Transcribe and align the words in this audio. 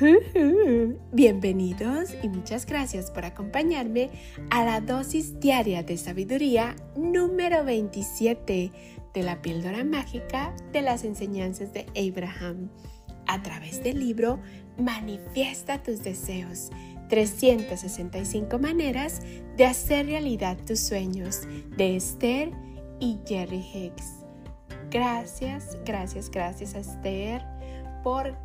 Bienvenidos 1.12 2.16
y 2.20 2.28
muchas 2.28 2.66
gracias 2.66 3.12
por 3.12 3.24
acompañarme 3.24 4.10
a 4.50 4.64
la 4.64 4.80
dosis 4.80 5.38
diaria 5.38 5.84
de 5.84 5.96
sabiduría 5.96 6.74
número 6.96 7.64
27 7.64 8.72
de 9.14 9.22
la 9.22 9.40
píldora 9.40 9.84
mágica 9.84 10.52
de 10.72 10.82
las 10.82 11.04
enseñanzas 11.04 11.72
de 11.72 11.86
Abraham 11.96 12.70
a 13.28 13.40
través 13.42 13.84
del 13.84 14.00
libro 14.00 14.40
Manifiesta 14.78 15.80
tus 15.80 16.02
deseos. 16.02 16.70
365 17.08 18.58
maneras 18.58 19.20
de 19.56 19.66
hacer 19.66 20.06
realidad 20.06 20.58
tus 20.66 20.80
sueños 20.80 21.42
de 21.76 21.94
Esther 21.94 22.50
y 22.98 23.20
Jerry 23.24 23.64
Hicks. 23.72 24.24
Gracias, 24.90 25.78
gracias, 25.84 26.30
gracias 26.30 26.74
a 26.74 26.80
Esther 26.80 27.42
por 28.02 28.43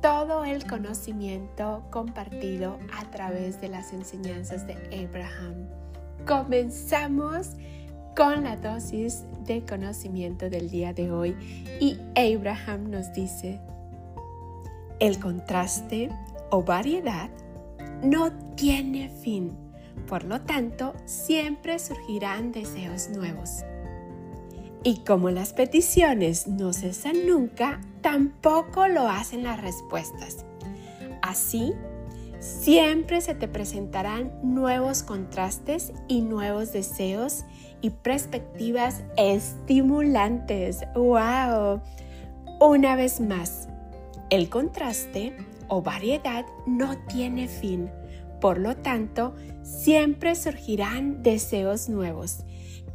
todo 0.00 0.44
el 0.44 0.66
conocimiento 0.66 1.82
compartido 1.90 2.78
a 2.96 3.10
través 3.10 3.60
de 3.60 3.68
las 3.68 3.92
enseñanzas 3.92 4.66
de 4.66 4.74
Abraham. 5.06 5.68
Comenzamos 6.26 7.50
con 8.16 8.44
la 8.44 8.56
dosis 8.56 9.24
de 9.44 9.64
conocimiento 9.64 10.50
del 10.50 10.70
día 10.70 10.92
de 10.92 11.10
hoy 11.10 11.36
y 11.80 11.98
Abraham 12.16 12.90
nos 12.90 13.12
dice, 13.12 13.60
el 15.00 15.18
contraste 15.18 16.10
o 16.50 16.62
variedad 16.62 17.30
no 18.02 18.32
tiene 18.56 19.08
fin, 19.08 19.56
por 20.06 20.24
lo 20.24 20.40
tanto 20.40 20.94
siempre 21.04 21.78
surgirán 21.78 22.52
deseos 22.52 23.08
nuevos. 23.10 23.62
Y 24.84 24.98
como 24.98 25.30
las 25.30 25.52
peticiones 25.52 26.46
no 26.46 26.72
cesan 26.72 27.26
nunca, 27.26 27.80
tampoco 28.00 28.86
lo 28.86 29.08
hacen 29.08 29.42
las 29.42 29.60
respuestas. 29.60 30.44
Así, 31.20 31.72
siempre 32.38 33.20
se 33.20 33.34
te 33.34 33.48
presentarán 33.48 34.32
nuevos 34.42 35.02
contrastes 35.02 35.92
y 36.06 36.20
nuevos 36.20 36.72
deseos 36.72 37.44
y 37.80 37.90
perspectivas 37.90 39.02
estimulantes. 39.16 40.80
¡Wow! 40.94 41.80
Una 42.60 42.94
vez 42.94 43.20
más, 43.20 43.68
el 44.30 44.48
contraste 44.48 45.36
o 45.66 45.82
variedad 45.82 46.46
no 46.66 46.96
tiene 47.08 47.48
fin. 47.48 47.90
Por 48.40 48.58
lo 48.58 48.76
tanto, 48.76 49.34
siempre 49.62 50.36
surgirán 50.36 51.24
deseos 51.24 51.88
nuevos 51.88 52.44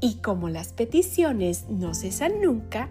y 0.03 0.15
como 0.15 0.49
las 0.49 0.73
peticiones 0.73 1.69
no 1.69 1.93
cesan 1.93 2.41
nunca, 2.41 2.89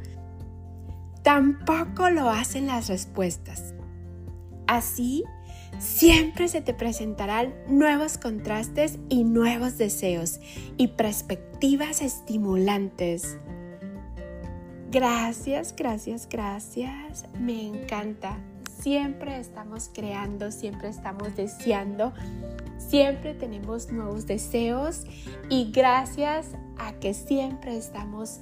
tampoco 1.22 2.08
lo 2.08 2.30
hacen 2.30 2.66
las 2.66 2.88
respuestas. 2.88 3.74
Así, 4.66 5.22
siempre 5.78 6.48
se 6.48 6.62
te 6.62 6.72
presentarán 6.72 7.52
nuevos 7.68 8.16
contrastes 8.16 8.98
y 9.10 9.24
nuevos 9.24 9.76
deseos 9.76 10.40
y 10.78 10.88
perspectivas 10.88 12.00
estimulantes. 12.00 13.36
Gracias, 14.90 15.74
gracias, 15.76 16.26
gracias. 16.30 17.26
Me 17.38 17.66
encanta. 17.66 18.38
Siempre 18.80 19.38
estamos 19.38 19.90
creando, 19.92 20.50
siempre 20.50 20.88
estamos 20.88 21.36
deseando, 21.36 22.14
siempre 22.92 23.32
tenemos 23.32 23.90
nuevos 23.90 24.26
deseos 24.26 25.04
y 25.48 25.72
gracias 25.72 26.48
a 26.76 26.92
que 26.92 27.14
siempre 27.14 27.74
estamos 27.74 28.40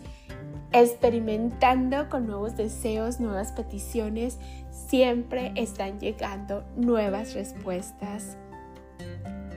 experimentando 0.73 2.09
con 2.09 2.27
nuevos 2.27 2.56
deseos, 2.56 3.21
nuevas 3.21 3.53
peticiones, 3.53 4.41
siempre 4.73 5.53
están 5.55 6.01
llegando 6.01 6.65
nuevas 6.75 7.34
respuestas. 7.34 8.37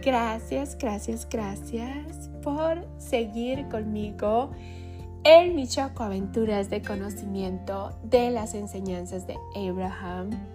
Gracias, 0.05 0.77
gracias, 0.77 1.27
gracias 1.27 2.29
por 2.43 2.85
seguir 2.99 3.67
conmigo 3.69 4.51
en 5.23 5.55
mi 5.55 5.67
Choco 5.67 6.03
Aventuras 6.03 6.69
de 6.69 6.83
Conocimiento 6.83 7.97
de 8.03 8.29
las 8.29 8.53
enseñanzas 8.53 9.25
de 9.25 9.37
Abraham. 9.55 10.52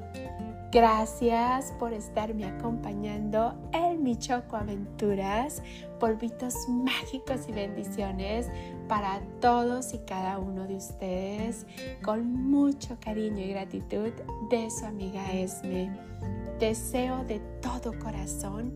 Gracias 0.71 1.73
por 1.79 1.95
estarme 1.95 2.45
acompañando 2.45 3.55
en 3.73 4.03
mi 4.03 4.17
Choco 4.17 4.57
Aventuras, 4.57 5.63
polvitos 5.99 6.55
mágicos 6.69 7.49
y 7.49 7.53
bendiciones 7.53 8.51
para 8.87 9.23
todos 9.41 9.95
y 9.95 9.99
cada 10.01 10.39
uno 10.39 10.67
de 10.67 10.77
ustedes, 10.77 11.67
con 12.03 12.51
mucho 12.51 12.99
cariño 13.01 13.43
y 13.43 13.49
gratitud 13.49 14.11
de 14.51 14.71
su 14.71 14.85
amiga 14.85 15.33
Esme. 15.33 15.91
Deseo 16.61 17.25
de 17.25 17.41
todo 17.63 17.99
corazón 17.99 18.75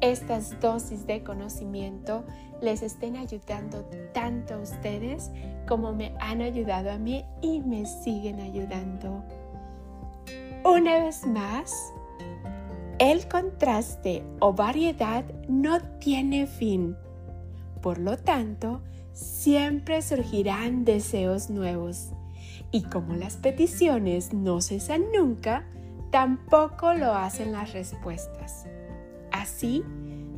estas 0.00 0.60
dosis 0.60 1.06
de 1.06 1.24
conocimiento 1.24 2.24
les 2.60 2.82
estén 2.82 3.16
ayudando 3.16 3.84
tanto 4.12 4.54
a 4.54 4.58
ustedes 4.58 5.30
como 5.68 5.92
me 5.92 6.14
han 6.20 6.40
ayudado 6.40 6.90
a 6.90 6.98
mí 6.98 7.24
y 7.40 7.60
me 7.60 7.86
siguen 7.86 8.40
ayudando. 8.40 9.24
Una 10.64 11.00
vez 11.00 11.26
más, 11.26 11.92
el 13.00 13.26
contraste 13.26 14.22
o 14.38 14.52
variedad 14.52 15.24
no 15.48 15.80
tiene 15.98 16.46
fin. 16.46 16.96
Por 17.80 17.98
lo 17.98 18.16
tanto, 18.16 18.80
siempre 19.12 20.02
surgirán 20.02 20.84
deseos 20.84 21.50
nuevos. 21.50 22.12
Y 22.70 22.82
como 22.84 23.14
las 23.16 23.36
peticiones 23.38 24.32
no 24.32 24.60
cesan 24.60 25.06
nunca, 25.12 25.66
tampoco 26.12 26.94
lo 26.94 27.12
hacen 27.12 27.50
las 27.50 27.72
respuestas. 27.72 28.66
Así, 29.32 29.82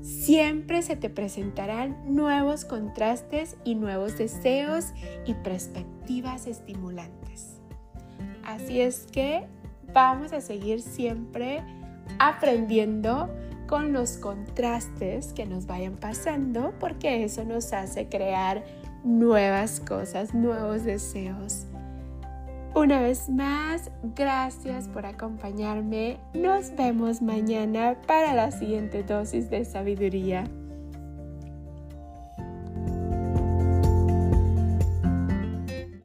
siempre 0.01 0.81
se 0.81 0.97
te 0.97 1.11
presentarán 1.11 2.15
nuevos 2.15 2.65
contrastes 2.65 3.59
y 3.63 3.75
nuevos 3.75 4.17
deseos 4.17 4.87
y 5.27 5.35
perspectivas 5.35 6.47
estimulantes. 6.47 7.61
Así 8.43 8.81
es 8.81 9.07
que 9.13 9.47
vamos 9.95 10.33
a 10.33 10.41
seguir 10.41 10.83
siempre 10.83 11.63
aprendiendo 12.19 13.31
con 13.67 13.95
los 13.95 14.19
contrastes 14.19 15.33
que 15.33 15.47
nos 15.47 15.67
vayan 15.67 15.95
pasando 15.95 16.75
porque 16.79 17.25
eso 17.25 17.45
nos 17.45 17.73
hace 17.73 18.09
crear 18.09 18.63
nuevas 19.05 19.81
cosas, 19.81 20.35
nuevos 20.35 20.85
deseos. 20.85 21.67
Una 22.75 23.01
vez 23.01 23.31
más, 23.31 23.91
gracias 24.17 24.89
por 24.89 25.07
acompañarme. 25.07 26.19
Nos 26.35 26.75
vemos 26.75 27.23
mañana 27.23 27.97
para 28.07 28.35
la 28.35 28.51
siguiente 28.51 29.05
dosis 29.05 29.49
de 29.49 29.65
sabiduría. 29.65 30.45